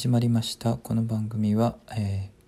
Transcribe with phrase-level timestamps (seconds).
[0.00, 0.78] 始まりました。
[0.78, 2.40] この番組は、えー、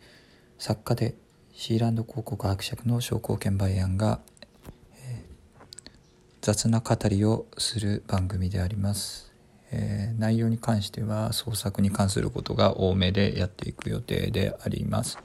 [0.56, 1.14] 作家で
[1.52, 4.21] シーランド広告伯爵の商工券売案が、
[4.96, 5.80] えー、
[6.40, 9.35] 雑な語りをする番組であります、
[9.71, 15.19] えー、内容に関しては創作に関することが多めでやっていく予定であります、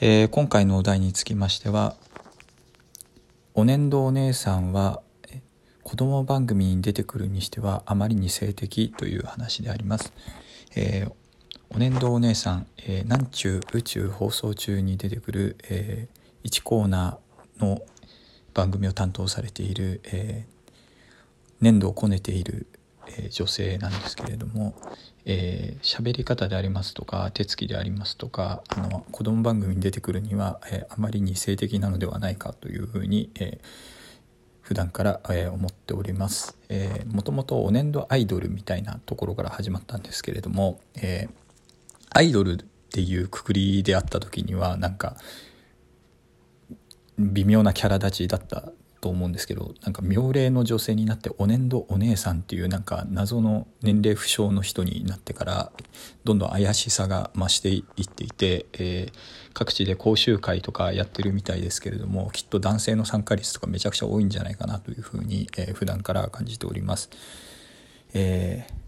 [0.00, 1.96] え今回のお題につきましては
[3.52, 5.02] お年度お姉さんは
[5.84, 10.12] 子供番組に出てくるにしてはあまりに性的という話であります。
[10.74, 11.12] えー、
[11.70, 17.82] お年度お姉さん、えー、南中宇宙放送中に出てくる、えー、1コーナーの
[18.54, 20.84] 番組を担当されている、えー、
[21.60, 22.66] 粘土をこねている、
[23.06, 24.92] え、女性なんですけれども喋、
[25.26, 33.94] えー、り方でありますとか手つきでありますとかあの子供番組に出てくるには、え、あまりに性的なのではないかというふうに、えー
[34.64, 41.34] 普段から、えー、思っております、えー、もともとお年度アイドルみたいなところから始まったんですけれども、えー、
[42.10, 42.56] アイドルっ
[42.90, 45.16] ていうくくりであった時にはなんか
[47.18, 48.72] 微妙なキャラ立ちだった
[49.04, 55.72] と思うんですけどなんか妙齢の女性になってお年度お姉さんっていうなんか謎の年齢不詳の人になってから
[56.24, 59.12] どんどん怪しさが増していっていて、えー、
[59.52, 67.10] 各地で講習会とかやってるみたいですけれどもきっと男性の参加率とかめちゃくちゃ多いんじゃないかなというふうに、えー、普段から感じております。
[68.14, 68.83] えー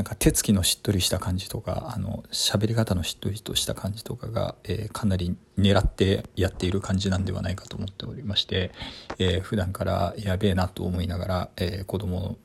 [0.00, 8.72] なんか手つきのしっとりした感じとかあの喋り方のしっとりとした感じとかが、えー、かなり狙ってやっている感じなんではないかと思っておりまして、
[9.18, 12.38] えー、普段からやべえなと思いながら、えー、子供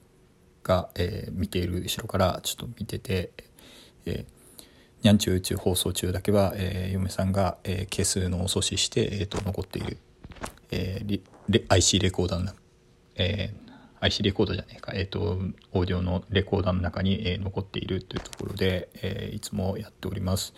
[0.64, 3.32] が、えー、見ている後ろからちょっと見てて、
[4.06, 4.64] えー、
[5.04, 9.98] にゃんちゅう宇宙放送中だけは、えー、嫁さんが、えー、係数の遅しして、えーと、残っている、
[10.72, 11.22] えー、
[11.70, 12.52] IC レコーダーの、
[13.16, 13.65] えー
[14.02, 15.40] IC レコードじゃねえか、えっ、ー、と、
[15.72, 20.54] オーディオのレコーダーの中に、えー、残っているというところで、えー、いつもやっております。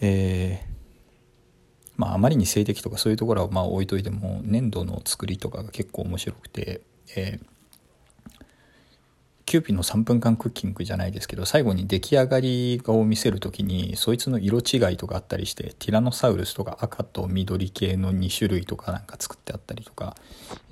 [0.00, 6.82] えー、まあ、あまりに性的とかそういうところはまあ置いといても、粘土の作りとかが結構面白くて、
[7.16, 7.46] えー、
[9.46, 20.16] キューピーの3分間クッキングじゃないですけど最後に出来上がりを見せる時にそいつの色違いとかあったりしてティラノサウルスとか赤と緑系の2種類とかなんか作ってあったりとか、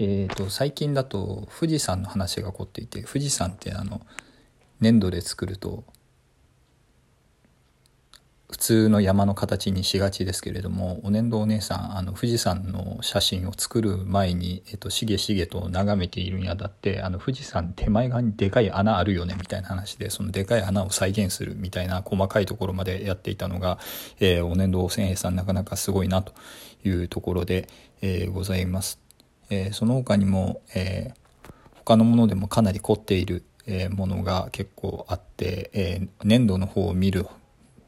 [0.01, 4.01] えー、と最近だと富士山の話が起こっていて富士山ってあの
[4.81, 5.85] 粘土で作ると
[8.51, 23.79] 普通の山の形にしがちですけれどもお年度お姉さんあの富士山の写真を作る前に、えっと、しげしげと眺めているにあたってあの富士山手前側にでかい穴あるよねみたいな話でそのでかい穴を再現するみたいな細かいところまでやっていたのが、
[24.21, 26.35] えー、お年度お千円さんなかなかすごいなと
[26.85, 27.67] いうところで、
[28.03, 29.01] えー、ございます。
[29.49, 37.27] えー、その他にも、えー、他のものでもかなり凝っている、えものが結構あって、え粘土の方を見る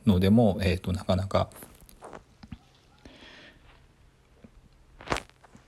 [0.06, 1.48] のでも、えーと、なかなか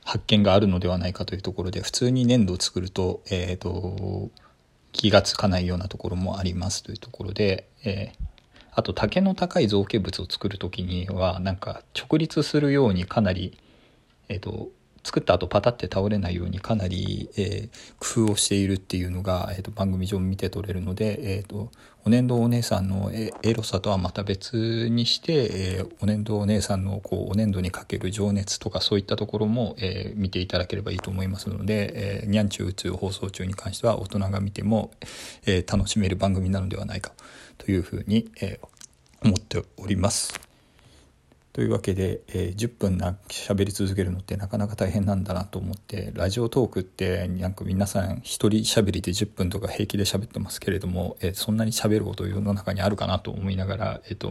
[0.05, 4.31] 発見があるのではないかというところで普通に粘土を作ると,、えーと、
[4.93, 8.25] 気が付かないようなところもありますというところで、えー、
[8.73, 13.59] あと竹の高い造形物を作る時にはなんか直立するようにかなり、
[14.29, 14.69] えーと
[15.05, 21.71] 作った後パタって倒れないようにかなり、えー、工夫をしているっていうのが、えーと、番組上見て取れるので、えーと、
[22.05, 25.33] お年度お姉さんのエロさとはまた別にして、
[25.79, 34.91] えー、お年度お姉さんのこうお年度にかける情熱とかそういったところも、えー、見ていただければいいと思いますので、えー、にゃんちゅう宇宙放送中に関しては大人が見ても、
[35.47, 37.13] え、楽しめる番組なのではないか
[37.59, 38.59] というふうに、え、
[39.23, 40.48] 思っております。
[41.59, 54.31] というわけで、えー、10分な喋り続けるのってなかなか大変なんだなと思ってラジオトークってなんか皆さん一人喋りで10分とか平気で喋ってますけれども、えー、そんなに喋ること世の中にあるかなと思いながら、えーと、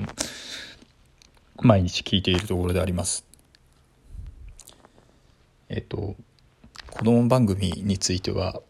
[1.59, 3.25] 毎日聞いているところであります。
[5.67, 6.15] えっ、ー、と
[6.91, 8.61] 子供番組については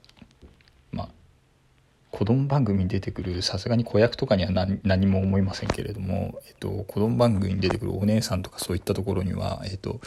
[2.17, 4.49] 子供番組に出てくるさすがに子役とかには
[4.81, 10.01] 何も思いませんけれども、えっと、子供番組に出てくるお姉さんとかそういったところには、えっと、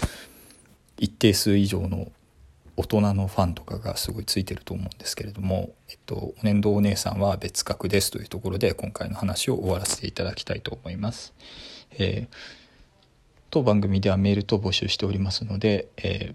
[0.99, 2.11] 一定数以上の
[2.77, 11.33] 大人のファンとかがすごいついてると思うんですけれども、えっと、お年度お姉さんは別格ですというところで今回の話を終わらせていただきたいと思います。
[11.93, 12.37] えー、
[13.51, 16.35] 当番組ではメールと募集しておりますので、え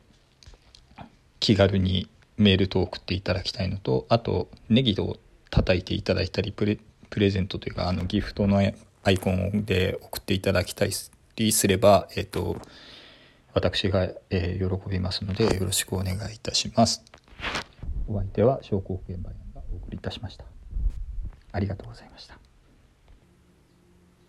[0.97, 1.03] ー、
[1.41, 2.07] 気軽に
[2.37, 5.19] メールと送っていただきたいのとあとネギと
[5.55, 6.77] 叩いていただいたりプレ
[7.09, 8.57] プレゼントというかあのギフトの
[9.03, 10.85] アイコンで送っていただきた
[11.37, 12.57] りすれば、えっ、ー、と
[13.53, 17.03] 私が、えー、喜びますのでよろしくお願いいたします。
[18.07, 19.35] お相手は商工現場が
[19.71, 20.43] お送りいたしました。
[21.53, 22.44] ありがとうございました。